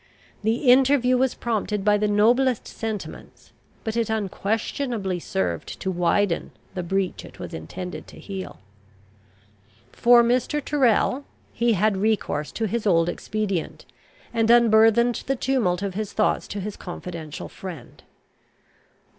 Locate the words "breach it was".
6.81-7.53